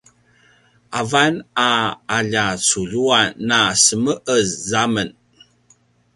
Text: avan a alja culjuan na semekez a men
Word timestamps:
avan 0.99 1.33
a 1.67 1.69
alja 2.17 2.45
culjuan 2.67 3.27
na 3.47 3.59
semekez 3.83 4.49
a 4.81 4.83
men 4.93 5.09